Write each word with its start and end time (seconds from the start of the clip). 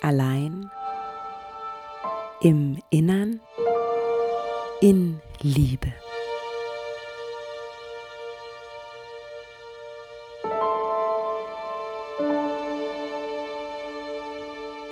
allein, 0.00 0.70
im 2.40 2.78
Innern, 2.90 3.40
in 4.80 5.20
Liebe. 5.42 5.92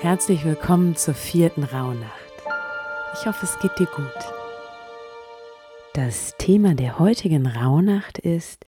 Herzlich 0.01 0.45
willkommen 0.45 0.95
zur 0.95 1.15
vierten 1.15 1.65
Rauhnacht. 1.65 2.13
Ich 3.15 3.27
hoffe, 3.27 3.45
es 3.45 3.59
geht 3.59 3.79
dir 3.79 3.87
gut. 3.87 4.13
Das 5.95 6.35
Thema 6.37 6.75
der 6.75 6.99
heutigen 6.99 7.47
Rauhnacht 7.47 8.19
ist 8.19 8.67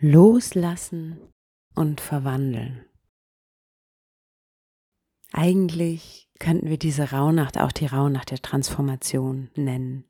Loslassen 0.00 1.18
und 1.74 2.00
Verwandeln. 2.00 2.89
Eigentlich 5.32 6.28
könnten 6.38 6.68
wir 6.68 6.78
diese 6.78 7.12
Rauhnacht 7.12 7.58
auch 7.58 7.72
die 7.72 7.86
Rauhnacht 7.86 8.30
der 8.30 8.42
Transformation 8.42 9.50
nennen. 9.54 10.04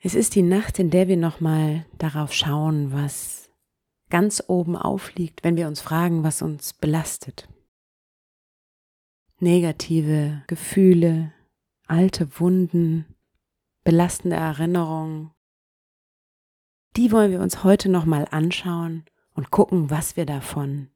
Es 0.00 0.14
ist 0.14 0.34
die 0.34 0.42
Nacht, 0.42 0.78
in 0.78 0.90
der 0.90 1.08
wir 1.08 1.16
nochmal 1.16 1.86
darauf 1.96 2.32
schauen, 2.32 2.92
was 2.92 3.50
ganz 4.10 4.42
oben 4.48 4.76
aufliegt, 4.76 5.44
wenn 5.44 5.56
wir 5.56 5.68
uns 5.68 5.80
fragen, 5.80 6.24
was 6.24 6.42
uns 6.42 6.74
belastet. 6.74 7.48
Negative 9.38 10.42
Gefühle, 10.48 11.32
alte 11.86 12.40
Wunden, 12.40 13.06
belastende 13.84 14.36
Erinnerungen, 14.36 15.30
die 16.96 17.10
wollen 17.10 17.30
wir 17.30 17.40
uns 17.40 17.64
heute 17.64 17.88
nochmal 17.88 18.28
anschauen 18.30 19.04
und 19.34 19.50
gucken, 19.50 19.88
was 19.88 20.16
wir 20.16 20.26
davon 20.26 20.90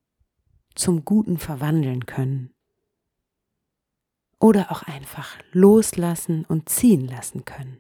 zum 0.77 1.05
Guten 1.05 1.39
verwandeln 1.39 2.07
können. 2.07 2.53
Oder 4.39 4.71
auch 4.71 4.83
einfach 4.83 5.39
loslassen 5.53 6.45
und 6.45 6.69
ziehen 6.69 7.07
lassen 7.07 7.45
können. 7.45 7.79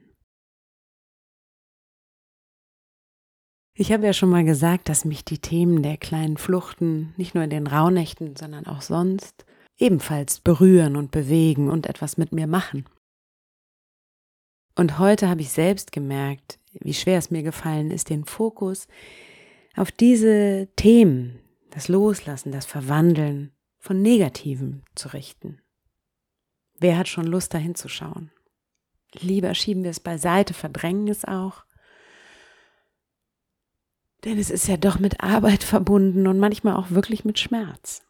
Ich 3.78 3.92
habe 3.92 4.06
ja 4.06 4.14
schon 4.14 4.30
mal 4.30 4.44
gesagt, 4.44 4.88
dass 4.88 5.04
mich 5.04 5.22
die 5.22 5.38
Themen 5.38 5.82
der 5.82 5.98
kleinen 5.98 6.38
Fluchten 6.38 7.12
nicht 7.18 7.34
nur 7.34 7.44
in 7.44 7.50
den 7.50 7.66
Rauhnächten, 7.66 8.34
sondern 8.34 8.66
auch 8.66 8.80
sonst 8.80 9.44
ebenfalls 9.76 10.40
berühren 10.40 10.96
und 10.96 11.10
bewegen 11.10 11.68
und 11.68 11.86
etwas 11.86 12.16
mit 12.16 12.32
mir 12.32 12.46
machen. 12.46 12.86
Und 14.74 14.98
heute 14.98 15.28
habe 15.28 15.42
ich 15.42 15.50
selbst 15.50 15.92
gemerkt, 15.92 16.58
wie 16.72 16.94
schwer 16.94 17.18
es 17.18 17.30
mir 17.30 17.42
gefallen 17.42 17.90
ist, 17.90 18.08
den 18.08 18.24
Fokus 18.24 18.88
auf 19.74 19.92
diese 19.92 20.68
Themen, 20.76 21.38
das 21.76 21.88
Loslassen, 21.88 22.52
das 22.52 22.64
Verwandeln 22.64 23.52
von 23.78 24.00
Negativem 24.00 24.82
zu 24.94 25.12
richten. 25.12 25.60
Wer 26.78 26.96
hat 26.96 27.06
schon 27.06 27.26
Lust, 27.26 27.52
dahin 27.52 27.74
zu 27.74 27.90
schauen? 27.90 28.30
Lieber 29.12 29.54
schieben 29.54 29.82
wir 29.82 29.90
es 29.90 30.00
beiseite, 30.00 30.54
verdrängen 30.54 31.06
es 31.08 31.26
auch. 31.26 31.66
Denn 34.24 34.38
es 34.38 34.48
ist 34.48 34.68
ja 34.68 34.78
doch 34.78 34.98
mit 34.98 35.22
Arbeit 35.22 35.62
verbunden 35.62 36.26
und 36.26 36.38
manchmal 36.38 36.76
auch 36.76 36.92
wirklich 36.92 37.26
mit 37.26 37.38
Schmerz. 37.38 38.02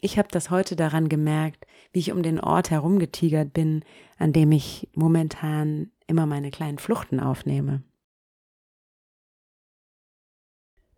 Ich 0.00 0.18
habe 0.18 0.28
das 0.30 0.48
heute 0.50 0.76
daran 0.76 1.08
gemerkt, 1.08 1.66
wie 1.90 1.98
ich 1.98 2.12
um 2.12 2.22
den 2.22 2.38
Ort 2.38 2.70
herumgetigert 2.70 3.52
bin, 3.52 3.84
an 4.16 4.32
dem 4.32 4.52
ich 4.52 4.88
momentan 4.94 5.90
immer 6.06 6.26
meine 6.26 6.52
kleinen 6.52 6.78
Fluchten 6.78 7.18
aufnehme. 7.18 7.82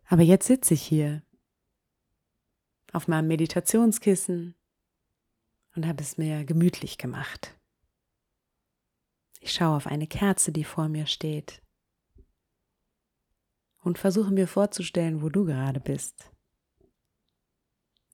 Aber 0.07 0.21
jetzt 0.21 0.47
sitze 0.47 0.73
ich 0.73 0.83
hier 0.83 1.23
auf 2.91 3.07
meinem 3.07 3.27
Meditationskissen 3.27 4.55
und 5.75 5.87
habe 5.87 6.01
es 6.01 6.17
mir 6.17 6.45
gemütlich 6.45 6.97
gemacht. 6.97 7.57
Ich 9.41 9.53
schaue 9.53 9.75
auf 9.75 9.87
eine 9.87 10.07
Kerze, 10.07 10.51
die 10.51 10.63
vor 10.63 10.87
mir 10.89 11.05
steht 11.05 11.61
und 13.83 13.97
versuche 13.97 14.31
mir 14.31 14.47
vorzustellen, 14.47 15.21
wo 15.21 15.29
du 15.29 15.45
gerade 15.45 15.79
bist. 15.79 16.31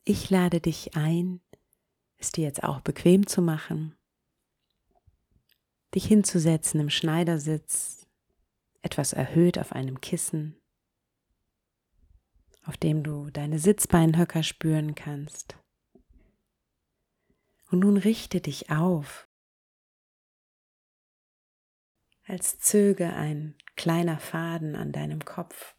Ich 0.03 0.29
lade 0.29 0.59
dich 0.59 0.95
ein, 0.95 1.41
es 2.17 2.31
dir 2.31 2.43
jetzt 2.43 2.63
auch 2.63 2.81
bequem 2.81 3.27
zu 3.27 3.41
machen, 3.41 3.95
dich 5.93 6.05
hinzusetzen 6.05 6.79
im 6.79 6.89
Schneidersitz, 6.89 8.07
etwas 8.81 9.13
erhöht 9.13 9.59
auf 9.59 9.71
einem 9.73 10.01
Kissen, 10.01 10.60
auf 12.71 12.77
dem 12.77 13.03
du 13.03 13.29
deine 13.31 13.59
Sitzbeinhöcker 13.59 14.43
spüren 14.43 14.95
kannst. 14.95 15.57
Und 17.69 17.79
nun 17.79 17.97
richte 17.97 18.39
dich 18.39 18.69
auf, 18.69 19.27
als 22.23 22.59
zöge 22.59 23.11
ein 23.11 23.57
kleiner 23.75 24.19
Faden 24.19 24.77
an 24.77 24.93
deinem 24.93 25.25
Kopf 25.25 25.75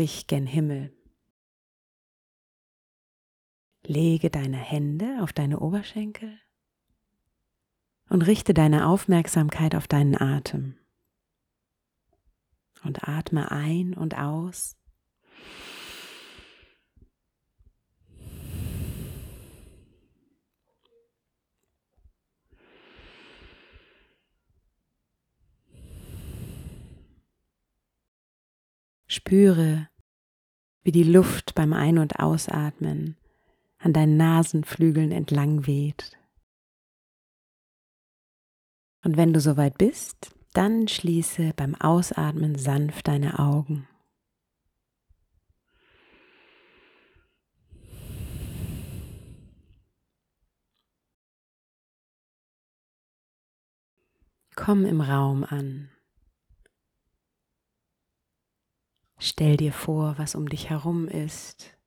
dich 0.00 0.26
gen 0.26 0.48
Himmel. 0.48 0.92
Lege 3.84 4.30
deine 4.30 4.56
Hände 4.56 5.18
auf 5.20 5.32
deine 5.32 5.60
Oberschenkel 5.60 6.40
und 8.08 8.22
richte 8.22 8.52
deine 8.52 8.88
Aufmerksamkeit 8.88 9.76
auf 9.76 9.86
deinen 9.86 10.20
Atem. 10.20 10.76
Und 12.82 13.06
atme 13.08 13.52
ein 13.52 13.94
und 13.94 14.18
aus. 14.18 14.76
Spüre, 29.14 29.88
wie 30.82 30.90
die 30.90 31.04
Luft 31.04 31.54
beim 31.54 31.72
Ein- 31.72 31.98
und 31.98 32.18
Ausatmen 32.18 33.16
an 33.78 33.92
deinen 33.92 34.16
Nasenflügeln 34.16 35.12
entlang 35.12 35.68
weht. 35.68 36.18
Und 39.04 39.16
wenn 39.16 39.32
du 39.32 39.40
soweit 39.40 39.78
bist, 39.78 40.34
dann 40.52 40.88
schließe 40.88 41.52
beim 41.54 41.76
Ausatmen 41.76 42.56
sanft 42.56 43.06
deine 43.06 43.38
Augen. 43.38 43.86
Komm 54.56 54.84
im 54.84 55.00
Raum 55.00 55.44
an. 55.44 55.93
Stell 59.26 59.56
dir 59.56 59.72
vor, 59.72 60.18
was 60.18 60.34
um 60.34 60.50
dich 60.50 60.68
herum 60.68 61.08
ist. 61.08 61.78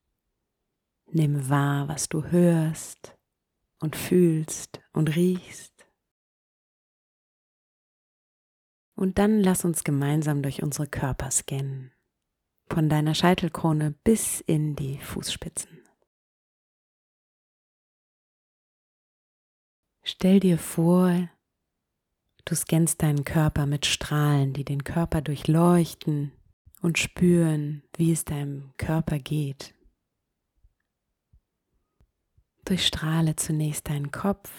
Nimm 1.12 1.50
wahr, 1.50 1.88
was 1.88 2.10
du 2.10 2.24
hörst 2.24 3.16
und 3.80 3.96
fühlst 3.96 4.82
und 4.92 5.16
riechst. 5.16 5.86
Und 8.96 9.20
dann 9.20 9.40
lass 9.40 9.66
uns 9.66 9.84
gemeinsam 9.84 10.42
durch 10.42 10.64
unsere 10.64 10.88
Körper 10.88 11.30
scannen, 11.30 11.92
von 12.72 12.90
deiner 12.90 13.14
Scheitelkrone 13.14 13.92
bis 14.04 14.42
in 14.42 14.76
die 14.76 14.98
Fußspitzen. 14.98 15.84
Stell 20.02 20.40
dir 20.40 20.58
vor, 20.58 21.30
du 22.46 22.56
scannst 22.56 23.04
deinen 23.04 23.26
Körper 23.26 23.68
mit 23.68 23.86
Strahlen, 23.86 24.54
die 24.54 24.66
den 24.66 24.84
Körper 24.84 25.22
durchleuchten 25.22 26.32
und 26.82 26.98
spüren, 26.98 27.84
wie 27.96 28.12
es 28.12 28.26
deinem 28.26 28.74
Körper 28.78 29.20
geht. 29.20 29.74
Durchstrahle 32.66 33.36
zunächst 33.36 33.90
deinen 33.90 34.12
Kopf, 34.12 34.52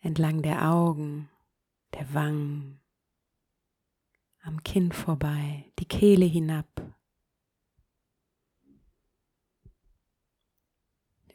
entlang 0.00 0.42
der 0.42 0.70
Augen, 0.70 1.30
der 1.94 2.12
Wangen, 2.12 2.80
am 4.42 4.62
Kinn 4.62 4.92
vorbei, 4.92 5.72
die 5.78 5.86
Kehle 5.86 6.26
hinab. 6.26 6.86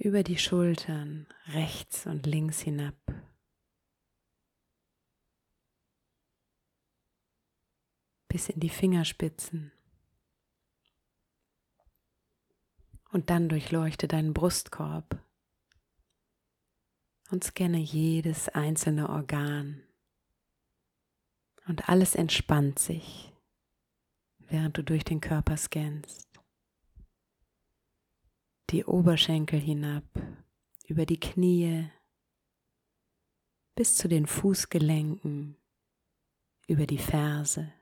über 0.01 0.23
die 0.23 0.37
Schultern 0.37 1.27
rechts 1.53 2.07
und 2.07 2.25
links 2.25 2.59
hinab. 2.59 2.95
Bis 8.31 8.47
in 8.47 8.61
die 8.61 8.69
Fingerspitzen. 8.69 9.73
Und 13.11 13.29
dann 13.29 13.49
durchleuchte 13.49 14.07
deinen 14.07 14.33
Brustkorb 14.33 15.21
und 17.29 17.43
scanne 17.43 17.79
jedes 17.79 18.47
einzelne 18.47 19.09
Organ. 19.09 19.83
Und 21.67 21.89
alles 21.89 22.15
entspannt 22.15 22.79
sich, 22.79 23.33
während 24.37 24.77
du 24.77 24.83
durch 24.85 25.03
den 25.03 25.19
Körper 25.19 25.57
scannst. 25.57 26.29
Die 28.69 28.85
Oberschenkel 28.85 29.59
hinab, 29.59 30.05
über 30.87 31.05
die 31.05 31.19
Knie, 31.19 31.89
bis 33.75 33.97
zu 33.97 34.07
den 34.07 34.25
Fußgelenken, 34.25 35.57
über 36.67 36.87
die 36.87 36.97
Ferse, 36.97 37.73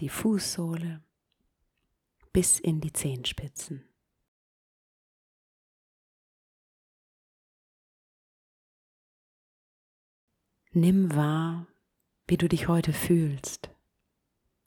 die 0.00 0.08
Fußsohle, 0.08 1.02
bis 2.32 2.58
in 2.58 2.80
die 2.80 2.92
Zehenspitzen. 2.92 3.88
Nimm 10.72 11.14
wahr, 11.14 11.68
wie 12.26 12.36
du 12.36 12.48
dich 12.48 12.66
heute 12.66 12.92
fühlst 12.92 13.70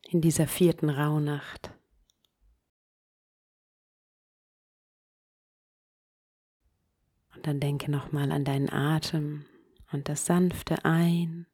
in 0.10 0.22
dieser 0.22 0.48
vierten 0.48 0.90
Rauhnacht. 0.90 1.74
Und 7.36 7.46
dann 7.46 7.60
denke 7.60 7.92
nochmal 7.92 8.32
an 8.32 8.46
deinen 8.46 8.70
Atem 8.70 9.46
und 9.92 10.08
das 10.08 10.26
sanfte 10.26 10.86
Ein- 10.86 11.46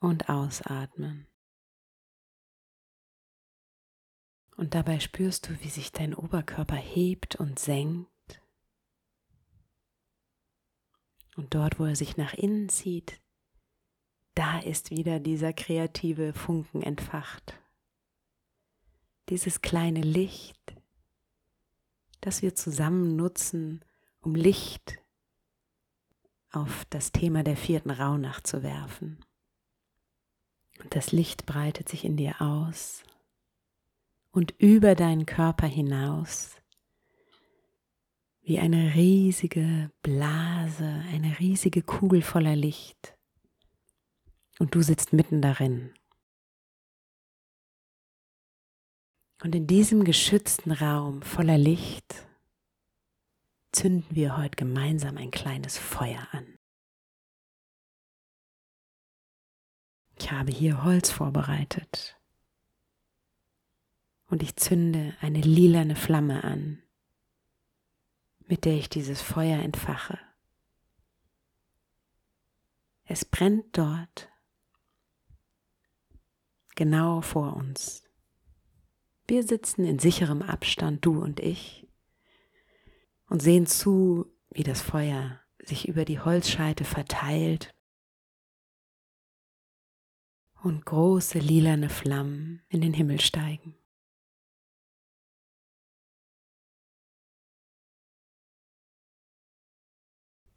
und 0.00 0.28
Ausatmen. 0.28 1.31
Und 4.56 4.74
dabei 4.74 5.00
spürst 5.00 5.48
du, 5.48 5.60
wie 5.62 5.70
sich 5.70 5.92
dein 5.92 6.14
Oberkörper 6.14 6.76
hebt 6.76 7.36
und 7.36 7.58
senkt. 7.58 8.08
Und 11.36 11.54
dort, 11.54 11.78
wo 11.78 11.84
er 11.84 11.96
sich 11.96 12.16
nach 12.16 12.34
innen 12.34 12.68
zieht, 12.68 13.20
da 14.34 14.60
ist 14.60 14.90
wieder 14.90 15.20
dieser 15.20 15.52
kreative 15.52 16.32
Funken 16.32 16.82
entfacht. 16.82 17.58
Dieses 19.28 19.62
kleine 19.62 20.00
Licht, 20.00 20.76
das 22.20 22.42
wir 22.42 22.54
zusammen 22.54 23.16
nutzen, 23.16 23.84
um 24.20 24.34
Licht 24.34 24.98
auf 26.50 26.84
das 26.90 27.12
Thema 27.12 27.42
der 27.42 27.56
vierten 27.56 27.90
Rauhnacht 27.90 28.46
zu 28.46 28.62
werfen. 28.62 29.24
Und 30.82 30.94
das 30.94 31.12
Licht 31.12 31.46
breitet 31.46 31.88
sich 31.88 32.04
in 32.04 32.16
dir 32.16 32.40
aus 32.40 33.04
und 34.32 34.54
über 34.58 34.94
deinen 34.94 35.26
Körper 35.26 35.66
hinaus 35.66 36.56
wie 38.40 38.58
eine 38.58 38.94
riesige 38.94 39.92
Blase, 40.02 41.04
eine 41.12 41.38
riesige 41.38 41.82
Kugel 41.82 42.22
voller 42.22 42.56
Licht 42.56 43.16
und 44.58 44.74
du 44.74 44.82
sitzt 44.82 45.12
mitten 45.12 45.40
darin. 45.40 45.94
Und 49.42 49.54
in 49.54 49.66
diesem 49.66 50.04
geschützten 50.04 50.72
Raum 50.72 51.22
voller 51.22 51.58
Licht 51.58 52.26
zünden 53.72 54.14
wir 54.14 54.36
heute 54.36 54.56
gemeinsam 54.56 55.16
ein 55.16 55.30
kleines 55.30 55.78
Feuer 55.78 56.26
an. 56.32 56.58
Ich 60.18 60.30
habe 60.30 60.52
hier 60.52 60.84
Holz 60.84 61.10
vorbereitet 61.10 62.21
und 64.32 64.42
ich 64.42 64.56
zünde 64.56 65.14
eine 65.20 65.42
lilane 65.42 65.94
Flamme 65.94 66.42
an, 66.42 66.82
mit 68.46 68.64
der 68.64 68.72
ich 68.72 68.88
dieses 68.88 69.20
Feuer 69.20 69.58
entfache. 69.58 70.18
Es 73.04 73.26
brennt 73.26 73.76
dort 73.76 74.30
genau 76.76 77.20
vor 77.20 77.56
uns. 77.56 78.04
Wir 79.26 79.42
sitzen 79.42 79.84
in 79.84 79.98
sicherem 79.98 80.40
Abstand, 80.40 81.04
du 81.04 81.20
und 81.20 81.38
ich, 81.38 81.86
und 83.28 83.42
sehen 83.42 83.66
zu, 83.66 84.32
wie 84.48 84.62
das 84.62 84.80
Feuer 84.80 85.42
sich 85.58 85.88
über 85.88 86.06
die 86.06 86.20
Holzscheite 86.20 86.84
verteilt 86.84 87.74
und 90.62 90.86
große 90.86 91.38
lilane 91.38 91.90
Flammen 91.90 92.62
in 92.70 92.80
den 92.80 92.94
Himmel 92.94 93.20
steigen. 93.20 93.76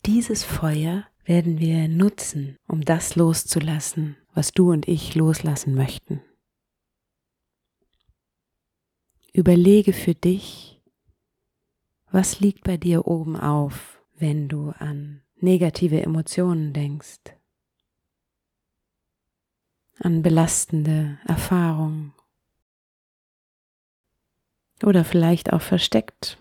Dieses 0.05 0.43
Feuer 0.43 1.07
werden 1.23 1.57
wir 1.57 1.87
nutzen, 1.87 2.59
um 2.67 2.81
das 2.81 3.15
loszulassen, 3.15 4.15
was 4.35 4.51
du 4.51 4.71
und 4.71 4.87
ich 4.87 5.15
loslassen 5.15 5.73
möchten. 5.73 6.21
Überlege 9.33 9.93
für 9.93 10.13
dich, 10.13 10.79
was 12.11 12.39
liegt 12.39 12.63
bei 12.63 12.77
dir 12.77 13.07
oben 13.07 13.35
auf, 13.35 13.99
wenn 14.13 14.47
du 14.47 14.69
an 14.77 15.23
negative 15.37 15.99
Emotionen 15.99 16.71
denkst, 16.71 17.21
an 19.97 20.21
belastende 20.21 21.17
Erfahrungen 21.25 22.13
oder 24.83 25.03
vielleicht 25.03 25.51
auch 25.51 25.63
versteckt 25.63 26.37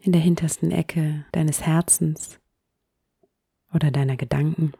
in 0.00 0.12
der 0.12 0.20
hintersten 0.20 0.70
Ecke 0.70 1.24
deines 1.32 1.62
Herzens 1.62 2.38
oder 3.72 3.90
deiner 3.90 4.16
Gedanken. 4.16 4.72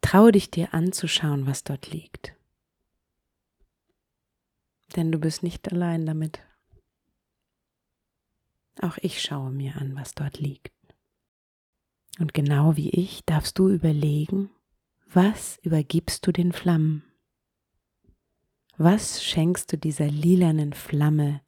Traue 0.00 0.32
dich 0.32 0.50
dir 0.50 0.72
anzuschauen, 0.72 1.46
was 1.46 1.64
dort 1.64 1.90
liegt. 1.90 2.34
Denn 4.96 5.12
du 5.12 5.18
bist 5.18 5.42
nicht 5.42 5.70
allein 5.70 6.06
damit. 6.06 6.40
Auch 8.80 8.96
ich 8.98 9.20
schaue 9.20 9.50
mir 9.50 9.76
an, 9.76 9.94
was 9.96 10.14
dort 10.14 10.38
liegt. 10.38 10.72
Und 12.18 12.32
genau 12.32 12.76
wie 12.76 12.90
ich 12.90 13.24
darfst 13.26 13.58
du 13.58 13.68
überlegen, 13.68 14.50
was 15.06 15.58
übergibst 15.62 16.26
du 16.26 16.32
den 16.32 16.52
Flammen? 16.52 17.07
Was 18.80 19.24
schenkst 19.24 19.72
du 19.72 19.76
dieser 19.76 20.06
lilanen 20.06 20.72
Flamme, 20.72 21.42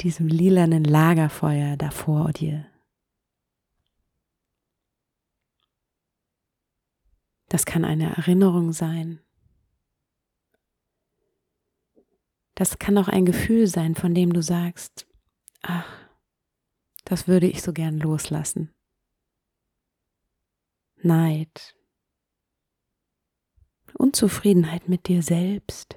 diesem 0.00 0.28
lilanen 0.28 0.84
Lagerfeuer 0.84 1.78
da 1.78 1.90
vor 1.90 2.32
dir? 2.32 2.66
Das 7.48 7.64
kann 7.64 7.86
eine 7.86 8.14
Erinnerung 8.16 8.74
sein. 8.74 9.20
Das 12.54 12.78
kann 12.78 12.98
auch 12.98 13.08
ein 13.08 13.24
Gefühl 13.24 13.66
sein, 13.66 13.94
von 13.94 14.14
dem 14.14 14.34
du 14.34 14.42
sagst, 14.42 15.06
ach, 15.62 15.90
das 17.06 17.26
würde 17.26 17.46
ich 17.46 17.62
so 17.62 17.72
gern 17.72 17.98
loslassen. 17.98 18.74
Neid, 20.96 21.79
Unzufriedenheit 23.94 24.88
mit 24.88 25.08
dir 25.08 25.22
selbst. 25.22 25.96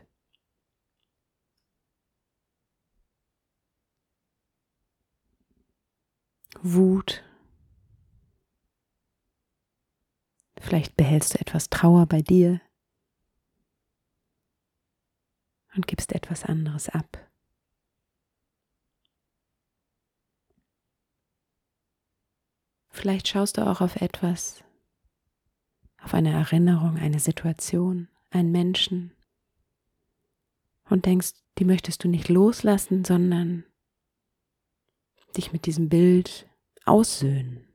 Wut. 6.62 7.24
Vielleicht 10.60 10.96
behältst 10.96 11.34
du 11.34 11.40
etwas 11.40 11.70
Trauer 11.70 12.06
bei 12.06 12.22
dir 12.22 12.62
und 15.76 15.88
gibst 15.88 16.14
etwas 16.14 16.46
anderes 16.46 16.88
ab. 16.90 17.20
Vielleicht 22.90 23.28
schaust 23.28 23.58
du 23.58 23.68
auch 23.68 23.82
auf 23.82 23.98
etwas, 23.98 24.64
auf 26.04 26.14
eine 26.14 26.32
Erinnerung, 26.32 26.98
eine 26.98 27.20
Situation, 27.20 28.10
einen 28.30 28.52
Menschen 28.52 29.12
und 30.90 31.06
denkst, 31.06 31.34
die 31.58 31.66
möchtest 31.66 32.04
du 32.04 32.08
nicht 32.08 32.30
loslassen, 32.30 33.06
sondern 33.06 33.64
dich 35.36 35.54
mit 35.54 35.66
diesem 35.66 35.90
Bild 35.90 36.48
aussöhnen. 36.86 37.68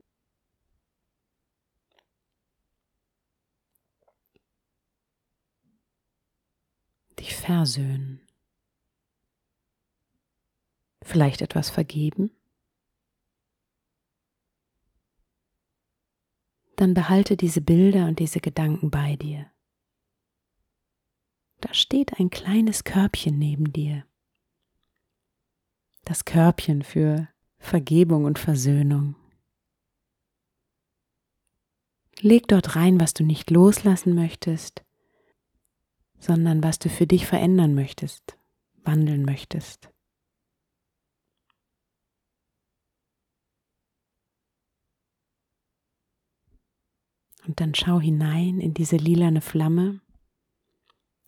dich 7.19 7.37
versöhnen. 7.37 8.21
Vielleicht 11.03 11.43
etwas 11.43 11.71
vergeben? 11.71 12.31
Dann 16.79 16.95
behalte 16.95 17.37
diese 17.37 17.61
Bilder 17.61 18.07
und 18.07 18.21
diese 18.21 18.39
Gedanken 18.39 18.89
bei 18.89 19.17
dir. 19.17 19.51
Da 21.61 21.75
steht 21.75 22.21
ein 22.21 22.31
kleines 22.31 22.85
Körbchen 22.85 23.37
neben 23.37 23.73
dir. 23.73 24.05
Das 26.05 26.25
Körbchen 26.25 26.85
für 26.85 27.29
Vergebung 27.59 28.27
und 28.27 28.39
Versöhnung. 28.39 29.17
Leg 32.21 32.47
dort 32.47 32.77
rein, 32.77 33.01
was 33.01 33.13
du 33.13 33.25
nicht 33.25 33.51
loslassen 33.51 34.15
möchtest, 34.15 34.85
sondern 36.21 36.63
was 36.63 36.79
du 36.79 36.89
für 36.89 37.09
dich 37.09 37.27
verändern 37.27 37.75
möchtest, 37.75 38.39
wandeln 38.85 39.25
möchtest. 39.25 39.91
Und 47.49 47.61
dann 47.61 47.75
schau 47.75 47.99
hinein 47.99 48.61
in 48.61 48.75
diese 48.75 48.97
lilane 48.97 49.41
Flamme, 49.41 50.03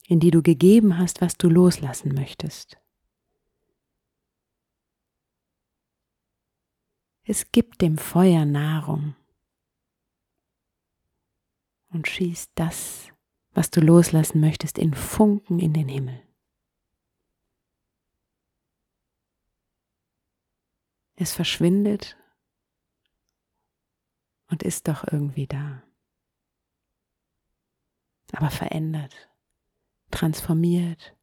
in 0.06 0.20
die 0.20 0.30
du 0.30 0.42
gegeben 0.42 0.98
hast, 0.98 1.22
was 1.22 1.38
du 1.38 1.48
loslassen 1.48 2.12
möchtest. 2.12 2.78
Es 7.22 7.52
gibt 7.52 7.80
dem 7.80 7.96
Feuer 7.96 8.44
Nahrung 8.44 9.16
und 11.88 12.06
schießt 12.06 12.52
das, 12.54 13.08
was 13.52 13.70
du 13.70 13.80
loslassen 13.80 14.40
möchtest, 14.40 14.76
in 14.76 14.92
Funken 14.92 15.58
in 15.58 15.72
den 15.72 15.88
Himmel. 15.88 16.22
Es 21.14 21.32
verschwindet 21.32 22.18
und 24.48 24.62
ist 24.62 24.86
doch 24.86 25.10
irgendwie 25.10 25.46
da. 25.46 25.82
Aber 28.32 28.50
verändert, 28.50 29.14
transformiert, 30.10 31.16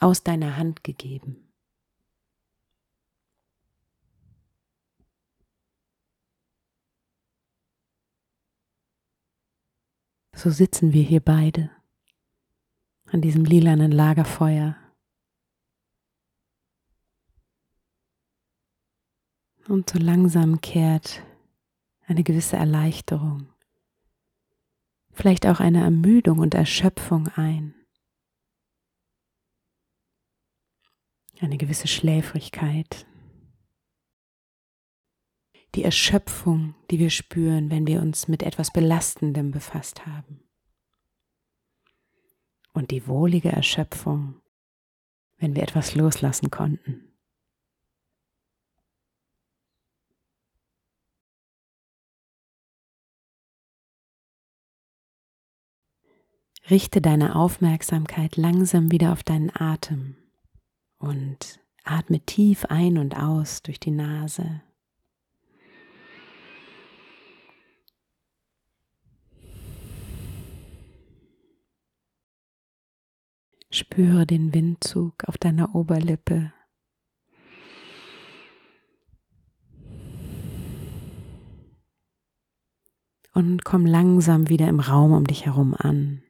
aus 0.00 0.22
deiner 0.22 0.56
Hand 0.56 0.84
gegeben. 0.84 1.48
So 10.34 10.50
sitzen 10.50 10.92
wir 10.92 11.02
hier 11.02 11.18
beide 11.18 11.70
an 13.06 13.20
diesem 13.20 13.44
lilanen 13.44 13.90
Lagerfeuer. 13.90 14.76
Und 19.66 19.90
so 19.90 19.98
langsam 19.98 20.60
kehrt 20.60 21.22
eine 22.06 22.22
gewisse 22.22 22.56
Erleichterung, 22.56 23.48
vielleicht 25.18 25.46
auch 25.46 25.58
eine 25.58 25.82
Ermüdung 25.82 26.38
und 26.38 26.54
Erschöpfung 26.54 27.26
ein. 27.34 27.74
Eine 31.40 31.58
gewisse 31.58 31.88
Schläfrigkeit, 31.88 33.06
die 35.74 35.84
Erschöpfung, 35.84 36.74
die 36.90 36.98
wir 36.98 37.10
spüren, 37.10 37.70
wenn 37.70 37.86
wir 37.86 38.00
uns 38.00 38.28
mit 38.28 38.42
etwas 38.42 38.72
Belastendem 38.72 39.50
befasst 39.50 40.06
haben. 40.06 40.40
Und 42.72 42.92
die 42.92 43.06
wohlige 43.06 43.50
Erschöpfung, 43.50 44.40
wenn 45.36 45.54
wir 45.56 45.62
etwas 45.64 45.94
loslassen 45.94 46.50
konnten. 46.50 47.07
Richte 56.70 57.00
deine 57.00 57.34
Aufmerksamkeit 57.34 58.36
langsam 58.36 58.90
wieder 58.90 59.12
auf 59.12 59.22
deinen 59.22 59.50
Atem 59.54 60.16
und 60.98 61.60
atme 61.84 62.20
tief 62.20 62.66
ein 62.66 62.98
und 62.98 63.16
aus 63.16 63.62
durch 63.62 63.80
die 63.80 63.90
Nase 63.90 64.60
Spüre 73.70 74.26
den 74.26 74.52
Windzug 74.54 75.24
auf 75.26 75.38
deiner 75.38 75.74
Oberlippe. 75.74 76.52
Und 83.34 83.64
komm 83.64 83.86
langsam 83.86 84.48
wieder 84.48 84.68
im 84.68 84.80
Raum 84.80 85.12
um 85.12 85.26
dich 85.26 85.46
herum 85.46 85.74
an. 85.78 86.22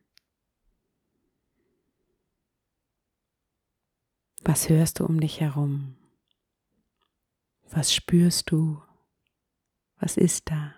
Was 4.48 4.70
hörst 4.70 5.00
du 5.00 5.04
um 5.04 5.20
dich 5.20 5.40
herum? 5.40 5.96
Was 7.70 7.92
spürst 7.92 8.50
du? 8.50 8.82
Was 9.98 10.16
ist 10.16 10.50
da? 10.50 10.74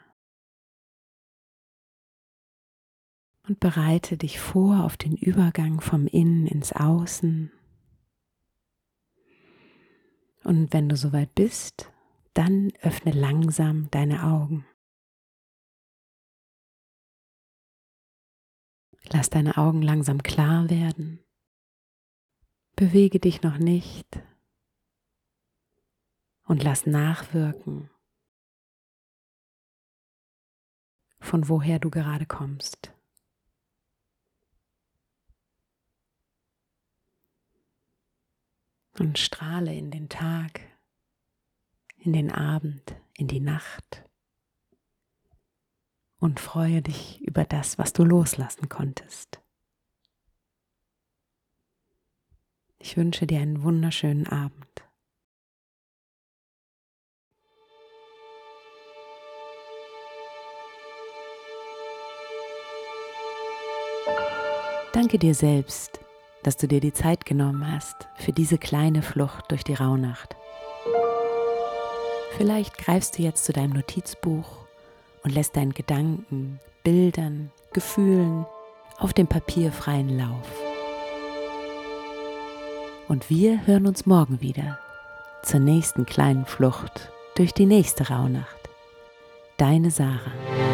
und 3.50 3.58
bereite 3.58 4.16
dich 4.16 4.38
vor 4.38 4.84
auf 4.84 4.96
den 4.96 5.16
Übergang 5.16 5.80
vom 5.80 6.06
Innen 6.06 6.46
ins 6.46 6.72
Außen. 6.72 7.50
Und 10.44 10.72
wenn 10.72 10.88
du 10.88 10.96
soweit 10.96 11.34
bist, 11.34 11.90
dann 12.32 12.72
öffne 12.80 13.10
langsam 13.10 13.90
deine 13.90 14.22
Augen. 14.22 14.64
Lass 19.12 19.30
deine 19.30 19.56
Augen 19.56 19.82
langsam 19.82 20.22
klar 20.22 20.70
werden. 20.70 21.18
Bewege 22.80 23.20
dich 23.20 23.42
noch 23.42 23.58
nicht 23.58 24.22
und 26.44 26.62
lass 26.62 26.86
nachwirken, 26.86 27.90
von 31.18 31.50
woher 31.50 31.78
du 31.78 31.90
gerade 31.90 32.24
kommst. 32.24 32.94
und 38.98 39.18
strahle 39.18 39.74
in 39.74 39.90
den 39.90 40.08
Tag, 40.08 40.60
in 41.98 42.14
den 42.14 42.30
Abend, 42.30 42.96
in 43.16 43.28
die 43.28 43.40
Nacht 43.40 44.08
und 46.18 46.40
freue 46.40 46.80
dich 46.80 47.20
über 47.20 47.44
das, 47.44 47.78
was 47.78 47.92
du 47.92 48.04
loslassen 48.04 48.70
konntest. 48.70 49.42
Ich 52.80 52.96
wünsche 52.96 53.26
dir 53.26 53.40
einen 53.40 53.62
wunderschönen 53.62 54.26
Abend. 54.26 54.66
Danke 64.92 65.18
dir 65.18 65.34
selbst 65.34 66.00
dass 66.42 66.56
du 66.56 66.66
dir 66.66 66.80
die 66.80 66.92
Zeit 66.92 67.26
genommen 67.26 67.70
hast 67.70 68.08
für 68.16 68.32
diese 68.32 68.58
kleine 68.58 69.02
Flucht 69.02 69.50
durch 69.50 69.64
die 69.64 69.74
Rauhnacht. 69.74 70.36
Vielleicht 72.36 72.78
greifst 72.78 73.18
du 73.18 73.22
jetzt 73.22 73.44
zu 73.44 73.52
deinem 73.52 73.74
Notizbuch 73.74 74.66
und 75.22 75.34
lässt 75.34 75.56
deinen 75.56 75.74
Gedanken, 75.74 76.58
Bildern, 76.82 77.50
Gefühlen 77.72 78.46
auf 78.98 79.12
dem 79.12 79.26
Papier 79.26 79.72
freien 79.72 80.16
Lauf. 80.16 80.59
Und 83.10 83.28
wir 83.28 83.66
hören 83.66 83.88
uns 83.88 84.06
morgen 84.06 84.40
wieder 84.40 84.78
zur 85.42 85.58
nächsten 85.58 86.06
kleinen 86.06 86.46
Flucht 86.46 87.10
durch 87.34 87.52
die 87.52 87.66
nächste 87.66 88.08
Rauhnacht. 88.08 88.56
Deine 89.56 89.90
Sarah. 89.90 90.69